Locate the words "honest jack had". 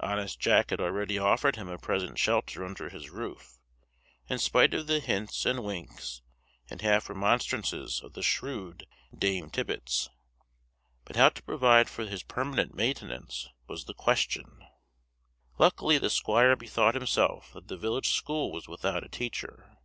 0.00-0.80